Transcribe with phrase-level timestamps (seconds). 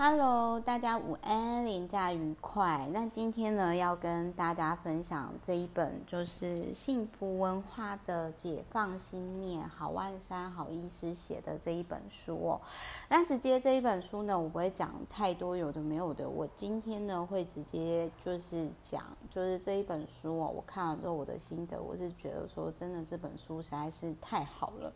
[0.00, 2.88] Hello，大家午安，连假愉快。
[2.92, 12.60] 那今天呢，要跟大家分享这一本就是幸福文化的解放心念，郝万山郝医师写的这一本书哦。
[13.08, 16.28] 那直接这一本书呢，我不会讲太多有的没有的。
[16.28, 24.92] 我今天呢，会直接就是讲，就是这一本书哦，我看完之后我的心得，我是觉得说，真的这本书实在是太好了。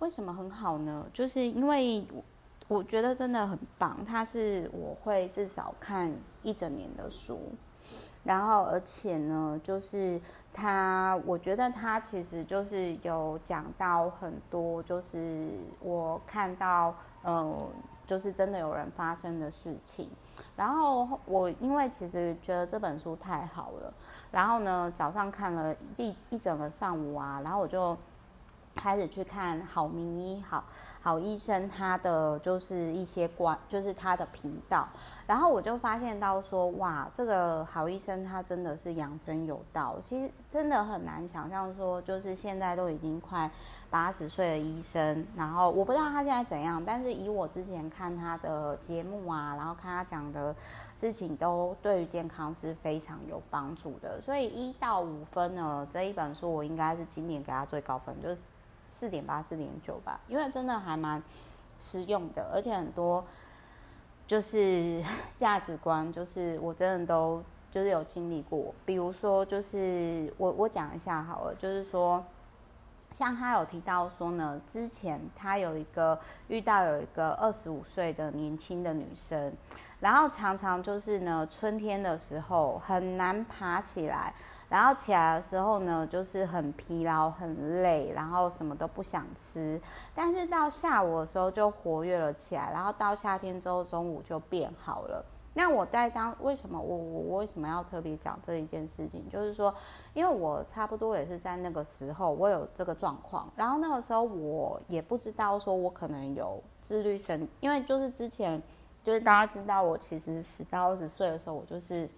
[0.00, 1.06] 为什么很好呢？
[1.12, 2.04] 就是因为。
[2.68, 6.10] 我觉得真的很棒，它是我会至少看
[6.42, 7.52] 一整年的书，
[8.24, 10.18] 然后而且呢，就是
[10.54, 16.94] 它，我觉得它其实就是有讲到很多，就是我看到，
[17.24, 17.54] 嗯，
[18.06, 20.08] 就是真的有人发生的事情。
[20.56, 23.92] 然后我因为其实觉得这本书太好了，
[24.30, 27.94] 然后呢，早上看了一一整个上午啊，然后我就。
[28.74, 30.64] 开始去看好名医好
[31.00, 34.88] 好医生他的就是一些关就是他的频道，
[35.26, 39.96] 然后我就发现到说哇，这个好医生他真的是养生有道。
[40.00, 43.50] 其实真的很难想象说，就是现在都已经快
[43.90, 50.54] 八十岁的医生，然后我不知道他现在怎样，但是以我之前看他的节目啊，然后看他讲的
[50.96, 54.20] 事情，都对于健康是非常有帮助的。
[54.20, 58.38] 所以一到五分呢，这一本书我应该是今年给他最高分，就是。
[59.02, 61.20] 四点八、四点九吧，因为真的还蛮
[61.80, 63.24] 实用的，而且很多
[64.28, 65.02] 就是
[65.36, 68.72] 价值观，就是我真的都就是有经历过。
[68.86, 72.24] 比如说，就是我我讲一下好了，就是说，
[73.12, 79.52] 像他有提到说呢，之前他有一个遇到有一个二十五岁的年轻的女生，
[80.02, 84.34] 然后常常就是呢，春天的时候很难爬起来。
[84.68, 89.80] 然后起来的时候呢，就是很疲劳、很累，然后什么都不想吃。
[90.14, 95.24] 但是到下午的时候就活跃了起来，然后到夏天之后中午就变好了。
[95.54, 99.28] 那我在当为什么我我为什么要特别讲这一件事情？
[99.28, 99.72] 就是说，
[100.14, 108.60] 因为我差不多也是在那个时候我有这个状况，然后那个时候我也不知道说我可能有自律神，因为就是之前
[109.02, 112.08] 就是大家知道我其实十到二十岁的时候，我就是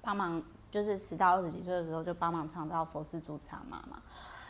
[0.00, 0.42] 帮忙。
[0.72, 3.98] 就是十到二十几岁的时候，就帮忙唱到佛事主场嘛嘛，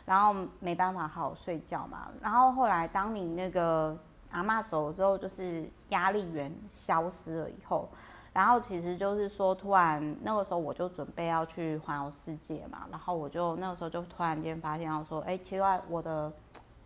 [0.05, 2.11] 然后没办法好好睡觉嘛。
[2.21, 3.99] 然后后来，当你那个
[4.31, 7.89] 阿嬷走了之后，就是压力源消失了以后，
[8.33, 12.87] 然后其实就是说，突然那个时候我就准备要去环游世界嘛。
[12.89, 16.33] 然后我就那个时候就突然间发现到说，哎，奇怪，我的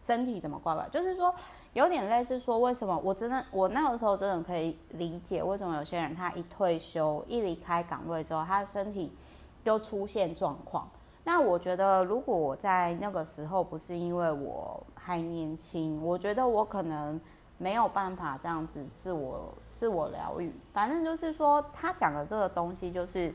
[0.06, 0.88] 身体怎么怪怪？
[0.90, 1.34] 就是说。
[1.72, 9.12] 有点类似说，为什么我真的我那个时候真的可以理解为什么有些人他一退休一离开岗位之后，他的身体
[9.62, 10.88] 就出现状况。
[11.24, 17.20] 那我觉得，如果我在那个时候不是因为我还年轻，我觉得我可能
[17.58, 20.50] 没有办法这样子自我自我疗愈。
[20.72, 23.34] 反正就是说，他讲的这个东西就是。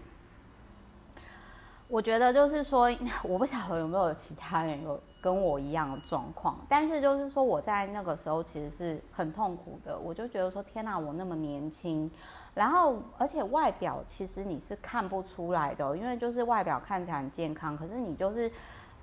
[1.91, 2.89] 我觉得就是说，
[3.21, 9.99] 我不晓得有没有其他人有跟我一样的状况，但是就是说我在那个时候其实是很痛苦的。
[9.99, 12.09] 我就觉得说，天哪，我那么年轻，
[12.53, 18.49] 然后而且外表其实你是看不出来的，因为就是外表看起来很健康，可是你就是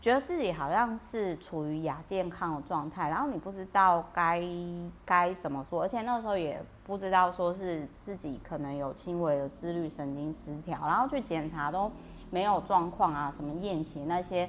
[0.00, 4.42] 觉得自己好像是处于亚健康的状态，然后你不知道该
[5.04, 11.92] 该怎么说，而且那时候也不知道说是自己可能有轻微的自律神经失调，然后去检查都。
[12.30, 14.48] 没有状况啊，什么验血那些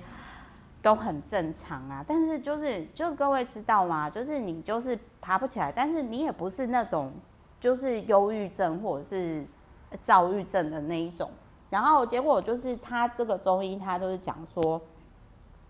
[0.82, 2.04] 都很正常啊。
[2.08, 4.10] 但是就是，就各位知道吗？
[4.10, 7.12] 就是你就是爬不起来，但是你也不是那种
[7.60, 9.46] 就是忧郁症或者是
[10.04, 11.30] 躁郁症的那一种。
[11.70, 14.82] 然后结果就是他这个中医，他都是讲说，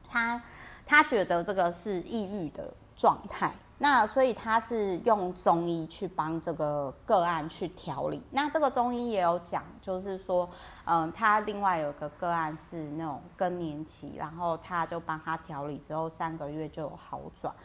[0.08, 0.42] 他
[0.86, 3.53] 他觉得这个是抑郁的状态。
[3.81, 8.22] 那所以他是用中医去帮这个个案去调理。
[8.29, 10.47] 那这个中医也有讲，就是说，
[10.84, 17.56] 嗯，他另外有个个案是那种更年期，然后他就帮他调理之后三个月就有好转。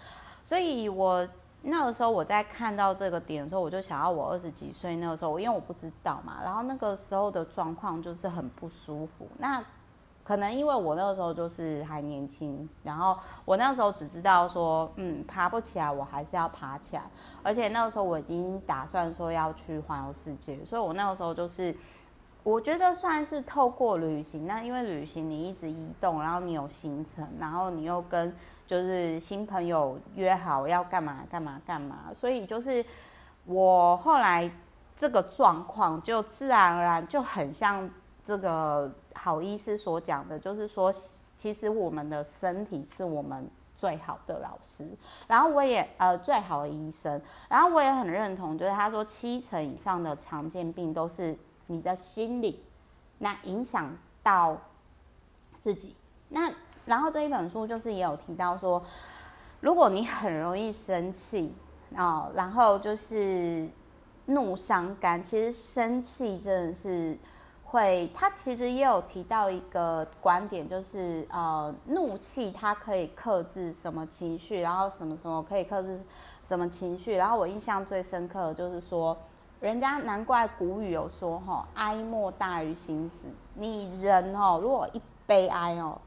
[0.44, 1.28] 所以我
[1.62, 9.27] 那个时候我在看到这个点的时候，我就想到我二十几岁那个时候，因为我不知道嘛，然后那个时候的状况就是很不舒服。
[9.39, 9.60] 那
[10.24, 17.03] 可能因为我那个时候就是还年轻，然后我那时候只知道说，嗯，爬不起来，我还是要爬起来。
[17.42, 21.76] 而且那个时候我已经打算说要去环游世界，所以我那个时候就是，
[22.42, 24.47] 我觉得算是透过旅行。
[24.47, 28.34] 那因为旅行你一直移动，然后你有行程，然后你又跟
[28.66, 32.82] 就是新朋友约好要干嘛干嘛干嘛，所以就是
[33.44, 34.50] 我后来
[34.97, 37.86] 这个状况就自然而然就很像
[38.24, 38.91] 这个。
[39.24, 40.92] 好医师所讲的，就是说，
[41.34, 44.86] 其实我们的身体是我们最好的老师，
[45.26, 47.18] 然后我也呃最好的医生，
[47.48, 51.34] 然后我也很认同，就是他说七成以上的常见病都是
[51.68, 52.62] 你的心理，
[53.16, 54.59] 那影响到
[55.62, 55.97] 自己。
[56.28, 56.53] 那
[56.84, 58.84] 然后这一本书就是也有提到说，
[59.60, 61.54] 如果你很容易生气
[61.97, 63.66] 哦，然后就是
[64.27, 67.16] 怒伤肝，其实生气真的是。
[67.65, 76.01] 会，他其实也有提到一个观点，就是呃，怒气它可以克制什么情绪，然后什么什么可以克制
[76.45, 77.16] 什么情绪。
[77.16, 79.16] 然后我印象最深刻的就是说，
[79.61, 83.27] 人家难怪古语有说哈，哀莫大于心死。
[83.55, 86.01] 你人哦，如果一悲哀哦，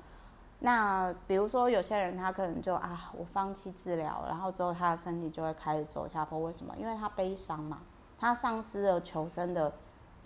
[0.59, 6.39] 那比如说有些人他可能就啊，我放弃治疗，然后之后他的身体就会开始走下坡。
[6.39, 6.74] 为什么？
[6.77, 7.80] 因为他悲伤嘛，
[8.18, 9.74] 他丧失了求生的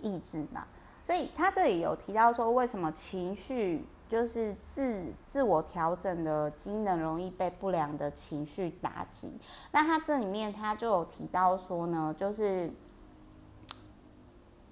[0.00, 0.64] 意志嘛。
[1.04, 9.36] 所以他这里有提到说，为什么情绪就是自自我调整的机能容易被不良的情绪打击？
[9.72, 12.70] 那他这里面他就有提到说呢，就是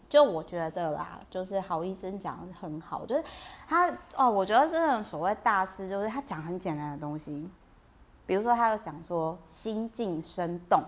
[0.08, 3.24] 就我觉得啦，就是郝医生讲的很好，就是
[3.66, 7.50] 他哦，我觉得这种所谓大师，就是他讲很简单的东西，
[8.26, 10.80] 比如说他有讲说心静生动。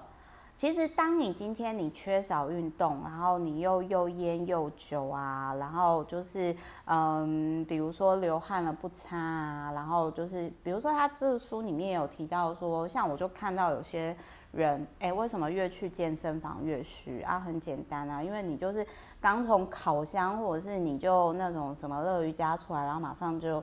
[0.62, 6.55] 其实，当你今天你缺少运动，然后你又又烟又酒啊，然后就是
[6.85, 14.17] 嗯，比如说流汗了不擦啊，然后就是比如说他这个书里面有提到说，像我就看到有些
[14.53, 17.41] 人，哎，为什么越去健身房越虚啊？
[17.41, 18.87] 很简单啊，因为你就是
[19.20, 23.61] 刚从烤箱或者是你就那种什么乐瑜伽出来，然后马上就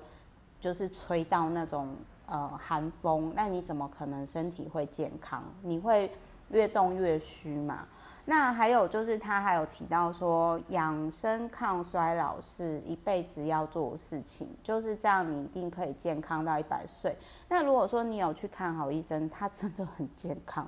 [0.59, 5.41] 就是吹到那种呃寒风，那你怎么可能身体会健康？
[5.61, 6.11] 你会。
[6.49, 7.87] 越动越虚嘛，
[8.25, 17.17] 那还有就是他还有提到说，养生抗衰老是一辈子要做的事情，就是这样，你一定可以健康到一百岁。
[17.47, 20.67] 那如果说你有去看好医生，他真的很健康。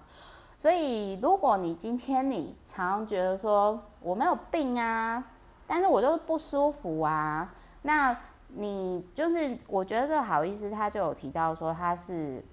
[0.57, 5.24] 所以如果你今天你常常觉得说我没有病啊，
[5.66, 7.51] 但是我就是不舒服啊，
[7.81, 8.16] 那
[8.50, 12.44] 你就是我觉得这个郝医师他就有提到说他是。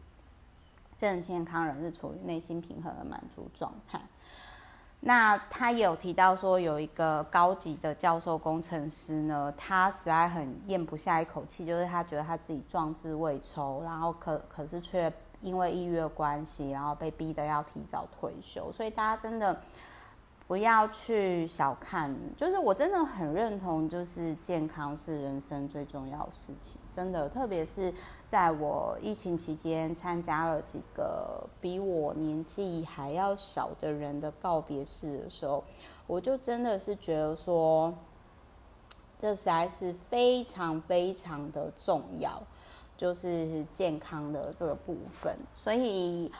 [0.98, 3.98] 正健康人是处于内心平和的满足状态。
[5.00, 15.10] 那他有提到说，有一个高级的教授工程师呢，他实在很咽不下一口气，就是他觉得他自己壮志未酬，然后可可是却
[15.40, 18.70] 因为抑郁的关系，然后被逼得要提早退休。
[18.72, 19.58] 所以大家真的。
[20.48, 27.92] 不要去小看，就是我真的很认同，就是健康是人生最重要的事情，真的，特别是
[28.26, 35.62] 在我疫情期间参加了几个比我年纪还要小的人的告别式的时候，
[36.06, 37.92] 我就真的是觉得说，
[39.20, 42.42] 这实在是非常非常的重要，
[42.96, 46.32] 就是健康的这个部分，所以。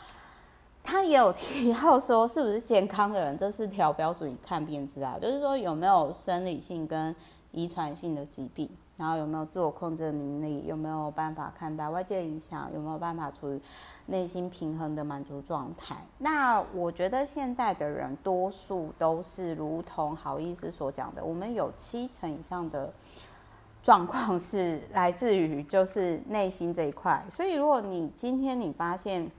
[0.83, 7.15] 他也有提到说，是不是健康的人，这是条标准一看便知啊， 就是说有没有生理性跟
[7.53, 13.61] 遗传性的疾病，然后有没有自我控制能力，有没有办法看待外界影响，有没有办法处于
[14.07, 15.97] 内心平衡的满足状态。
[16.19, 22.93] 那我觉得现在的人多数都是如同郝医师所讲的，我们有七成以上的
[23.83, 27.23] 状况是来自于就是内心这一块。
[27.31, 29.31] 所以如果你今天你发现，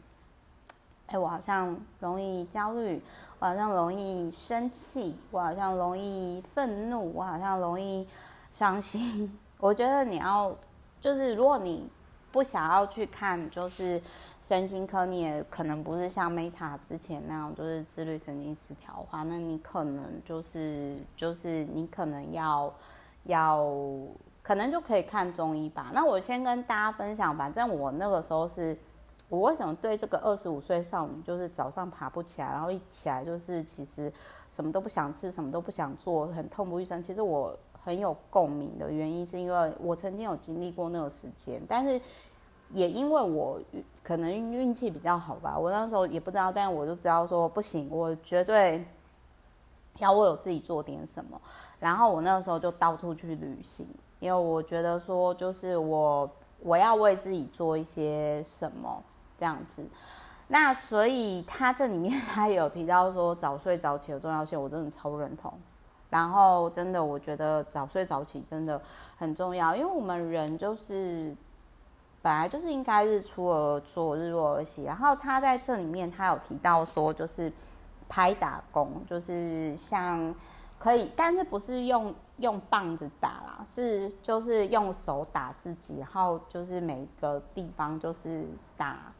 [1.12, 3.02] 哎，我好像容易焦虑，
[3.40, 8.08] 我好像容易生气，我好像容易愤怒，我好像容易
[8.52, 9.36] 伤心。
[9.60, 10.56] 我觉得你要，
[11.02, 11.90] 就是如果你
[12.32, 14.00] 不想要去看，就是
[14.44, 22.72] 身心科，你也可能不是像 Meta 之前那样，就是自律神经失调的话，那你可能就是就是你可能要
[23.24, 23.68] 要，
[24.44, 25.90] 可能就可以看中医吧。
[25.92, 28.78] 那我先跟大家分享，反正我那个时候是。
[29.30, 34.12] 我为什么对这个二十五岁少女，就是早上爬不起来，然后一起来就是其实
[34.50, 37.02] 什么都不想吃，什么都不想做，很痛不欲生。
[37.04, 42.02] 其实我很有共鸣的原因，是因为我曾经有经历过那个时间，但是
[42.72, 43.62] 也因为我
[44.04, 48.84] 可能运气比较好吧，我那时候也不知道，但是我就知道说不行，我绝对
[50.00, 51.40] 要为我自己做点什么。
[51.80, 53.88] 然后我那个时候就到处去旅行，
[54.20, 56.28] 因为我觉得说就是我
[56.62, 59.04] 我要为自己做一些什么。
[59.40, 59.88] 这样子，
[60.50, 65.54] 那所以他这里面 他有提到说早睡早起的重要性，我真的超认同。
[66.10, 68.82] 然后真的，我觉得早睡早起真的
[69.16, 71.36] 很重要，因为我们人就是
[72.22, 74.86] 本来就是应该日出而作，日落而息。
[74.86, 77.54] 然后他在这里面他有提到说，就是
[78.08, 80.34] 拍打工，就是像
[80.80, 89.14] 可以，但是不是用用棒子打啦，是就是用手打自己，然后就是每个地方就是打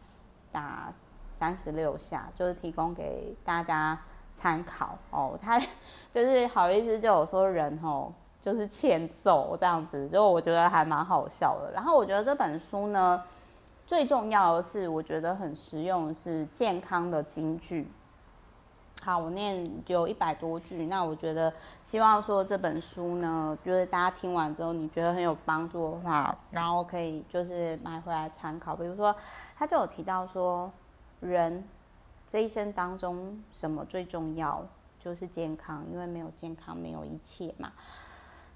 [0.52, 0.94] 打
[1.32, 4.00] 三十六下，就是提供给大家
[4.34, 5.38] 参考哦。
[5.42, 5.60] 他
[6.12, 11.72] 就是好意思就有说人哦，就是欠揍这样子，就我觉得还蛮好笑的。
[11.74, 13.24] 然后我觉得这本书呢，
[13.86, 17.88] 最重要的是我觉得很实用是健康的金句。
[19.02, 20.88] 好，我念有一百多句。
[20.88, 21.52] 那我觉得，
[21.84, 28.76] 希望说这本书呢，就是大家听完之后，你觉得很有帮助的话，然后可以就是买回来参考。
[28.76, 29.16] 比如说，
[29.58, 30.70] 他就有提到说，
[31.22, 31.64] 人
[32.28, 34.64] 这一生当中什么最重要，
[35.00, 37.72] 就是健康，因为没有健康，没有一切嘛。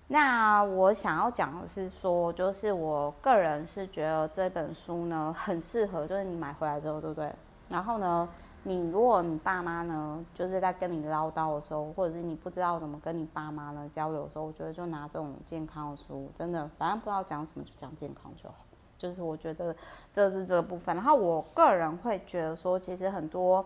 [0.07, 7.33] 那我想要讲的是说，就是我个人是觉得这本书呢，很适合，就是你买回来之后，对不对？
[7.69, 8.27] 然后呢，
[8.65, 18.55] 你如果你爸妈呢，就是在跟你唠叨的时候，或者是你不知道怎么跟你爸妈呢交流的时候，我觉得就拿这种健康的书，真的，反正不知道讲什么就讲健康就好。
[18.97, 19.75] 就是我觉得
[20.13, 20.95] 这是这个部分。
[20.95, 23.65] 然后我个人会觉得说，其实很多，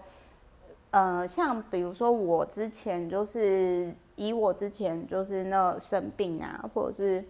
[0.90, 7.24] 呃，像比如说我之前就是以我之前就是那生病啊，或者是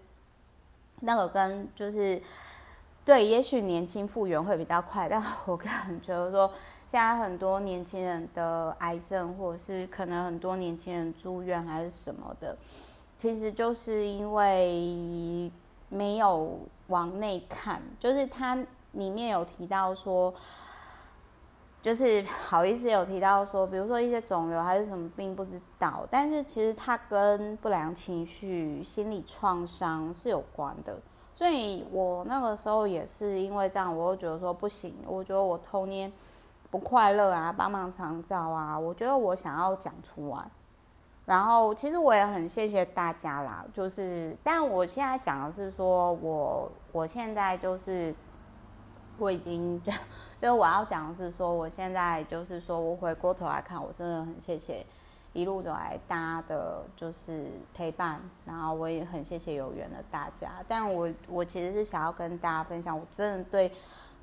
[1.01, 2.21] 那个跟就是。
[3.07, 6.45] 对，也许年轻复原会比较快，但 我个人觉得说，
[6.85, 12.57] 现在很多年轻人的癌症，或者是可能很多年轻人住院还是什么的，
[13.17, 15.49] 其实就是因为
[15.87, 17.81] 没有往内看。
[17.97, 18.55] 就是他
[18.91, 20.33] 里面有提到说，
[21.81, 30.99] 就是好意思有提到说，比如说一些肿瘤还是什么病不知道，但是其实它跟不良情绪、心理创伤是有关的。
[31.37, 36.11] 所以我那个时候也是因为这样，我就觉得说不行，我觉得我童年
[36.71, 40.49] 不快乐啊，帮忙长照啊，我觉得我想要讲出来。
[41.25, 48.15] 然后其实我也很谢谢大家啦，就是，但我现在讲的是说我我现在就是
[49.19, 49.91] 我已经就
[50.41, 54.83] 就我要讲的是说，我现在就是说我回过头来看，我真的很谢谢。
[55.33, 60.53] 一路走来，大家的就是陪伴，然后我也很谢谢有缘的大家。
[60.67, 63.71] 但我我其实是想要跟大家分享，我真的对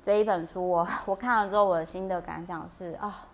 [0.03, 3.27] 这一本书我，我 我看了之后，我的心得感想是啊，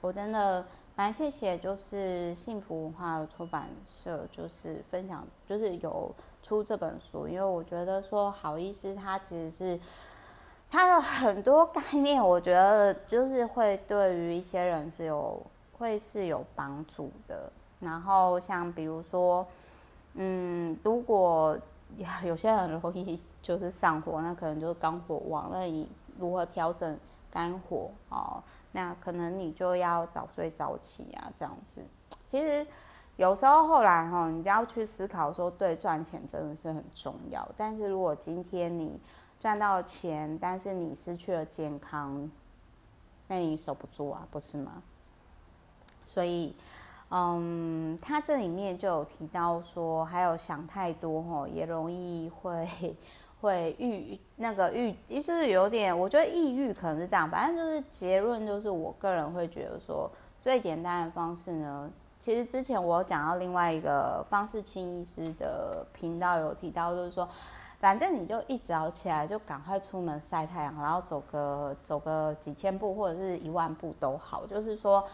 [0.00, 9.80] 我真的蛮谢谢，就是幸福文化的出版社，就是分享，就是有出这本书，因为我觉得说好意思，它其实是
[10.70, 15.42] 它的很多概念，我觉得就是会对于一些人是有。
[15.78, 17.52] 会是有帮助的。
[17.80, 19.46] 然后像比如说，
[20.14, 21.56] 嗯，如果
[22.24, 25.48] 有些人容易就是上火，那可能就是肝火旺。
[25.52, 26.98] 那你如何调整
[27.30, 28.42] 肝火哦？
[28.72, 31.80] 那可能你就要早睡早起啊，这样子。
[32.26, 32.66] 其实
[33.16, 37.46] 有时候后来哈，你就要去思考说，对，赚钱真的是很重要。
[37.56, 39.00] 但是如果今天你
[39.38, 42.28] 赚到钱，但是你失去了健康，
[43.28, 44.82] 那你守不住啊，不是吗？
[46.06, 46.54] 所以，
[47.10, 52.96] 嗯，他这里面就有提到说，还有想太多吼，也容易会
[53.40, 57.28] 会郁那个郁，就是有点，我觉得抑郁可能是这样。
[57.28, 60.10] 反正就是结论，就是我个人会觉得说，
[60.40, 67.28] 最简单的方式呢，其实之前我有讲到另外一个方式，轻医师的频道有提到，就是说，
[67.78, 75.04] 反正你就一早起来就赶快出门晒太阳，然后走个走个几千步或者是一万步都好，就是说。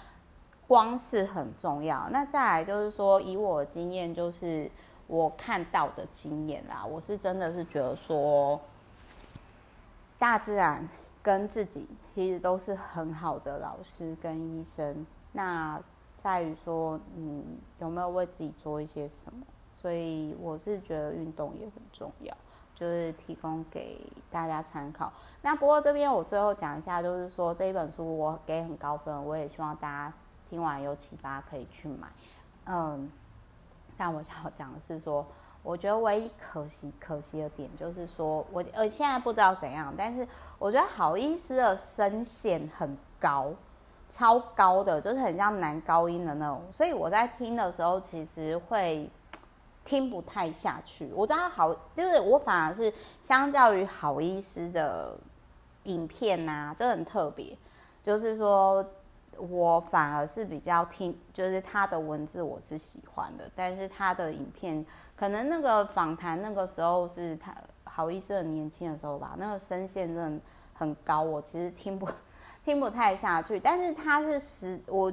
[0.68, 4.70] 光是很重要，那再来就是说，以我的经验，就是
[5.06, 8.58] 我看到的经验啦，我是真的是觉得说，
[10.18, 10.88] 大自然
[11.22, 15.04] 跟自己其实都是很好的老师跟医生。
[15.32, 15.78] 那
[16.16, 17.44] 在于说，你
[17.80, 19.44] 有没有为自己做一些什么？
[19.76, 22.34] 所以我是觉得运动也很重要，
[22.74, 23.98] 就是提供给
[24.30, 25.12] 大家参考。
[25.42, 30.12] 那不过这边我最后讲一下，就是说这一本书我给很高分，我也希望大家。
[30.52, 32.06] 听完有启发，可以去买。
[32.66, 33.10] 嗯，
[33.96, 35.26] 但我想讲的是说，
[35.62, 40.28] 我觉得唯一可惜可惜的点就是说，我呃现在不知道怎样，但是
[40.58, 43.50] 我觉得好医师的声线很高，
[44.10, 49.10] 超高的，就是很像男高音的那种，所以我在听的时候其实会
[49.86, 51.10] 听不太下去。
[51.14, 52.92] 我知道好，就是我反而是
[53.22, 55.16] 相较于好医师的
[55.84, 57.56] 影片啊，这很特别，
[58.02, 58.84] 就是说。
[59.38, 64.84] 我反而是比较听，就是他的文字我是喜欢的，但是他的影片
[65.16, 70.40] 可能那个访谈那个时候是他好意思很年轻的时候吧，那个声线真的
[70.72, 72.08] 很高，我其实听不
[72.64, 73.58] 听不太下去。
[73.58, 75.12] 但是他是十我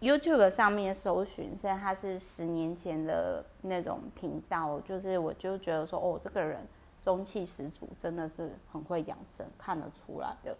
[0.00, 6.66] YouTube 上面搜寻，现在他是十年前的那种频道，就是我就觉得说，哦，这个人
[7.06, 10.56] 中气十足，真的是很会养生，看得出来的。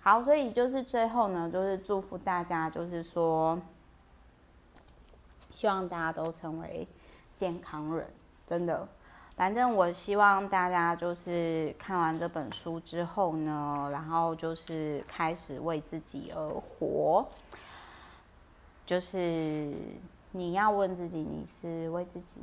[0.00, 3.60] 好，所以就是最后呢，就是祝福大家，就是说，
[5.50, 6.88] 希望大家都成为
[7.36, 8.06] 健康人，
[8.46, 8.88] 真的。
[9.36, 17.28] 反正我希望大家就是看完这本书之后呢，然后就是开始为自己而活。
[18.86, 19.70] 就是
[20.30, 22.40] 你要问自己，你是为自己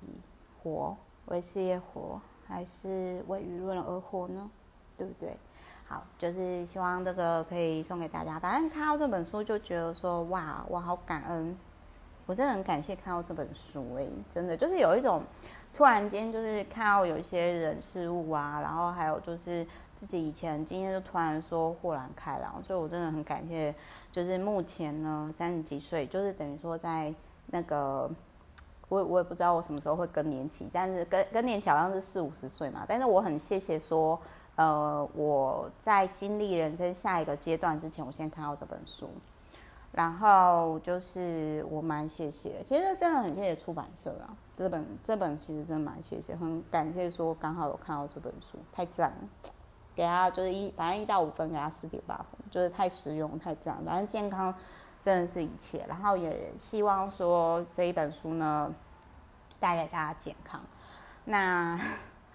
[0.61, 0.95] 活，
[1.25, 4.49] 为事业活，还是为舆论而活呢？
[4.95, 5.37] 对不对？
[5.87, 8.39] 好，就是希望这个可以送给大家。
[8.39, 11.57] 反正看到这本书就觉得说，哇，我好感恩，
[12.25, 15.21] 我真的很感谢看到这本书诶、真的就是有一种。
[15.73, 19.63] 突然间就是看到有一些人事物啊，然后还有就是
[19.93, 23.75] 自己以前今天就突然说豁然开朗，所以我真的很感谢。
[24.11, 27.13] 就是目前呢三十几岁，就是等于说在
[27.47, 28.09] 那个
[28.89, 32.85] 我我也不知道我什么时候会更年期，但是更更年期好像是四五十岁嘛。
[32.87, 34.19] 但是我很谢谢说，
[34.55, 39.09] 呃，我在经历人生下一个阶段之前，我先看到这本书。
[39.93, 49.51] 然后就是我蛮谢谢，其实真的很谢谢出版社啊，这本这本其实真的蛮谢谢，很感谢说刚好有看到这本书，太赞了，
[49.95, 54.53] 给他就是一反正一到五分给他四点八分，就是太实用太赞，反正健康
[55.07, 58.69] 真的是一切，然后也希望说这一本书呢
[59.57, 60.59] 带给大家健康，
[61.23, 61.79] 那。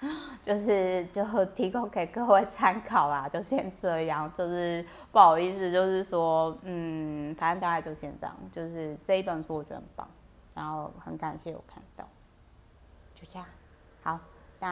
[0.42, 1.22] 就是就
[1.54, 4.28] 提供给各位参考啦， 就先这样。
[4.32, 8.36] 就是不好意思，就是说，嗯，反正大概就先这样。
[8.50, 10.08] 就是这一本书我觉得很棒，
[10.54, 12.04] 然后很感谢有看到，
[13.14, 13.46] 就这样，
[14.02, 14.18] 好。